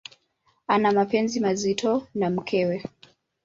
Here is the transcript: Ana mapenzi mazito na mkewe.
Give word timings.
Ana 0.67 0.91
mapenzi 0.91 1.39
mazito 1.39 2.07
na 2.15 2.29
mkewe. 2.29 2.85